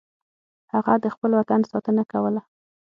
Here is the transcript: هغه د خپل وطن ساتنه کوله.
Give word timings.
هغه 0.73 0.93
د 1.03 1.05
خپل 1.15 1.31
وطن 1.39 1.61
ساتنه 1.71 2.03
کوله. 2.11 2.41